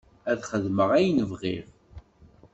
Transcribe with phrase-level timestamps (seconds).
[0.31, 1.65] Ad xedmeɣ ayen bɣiɣ.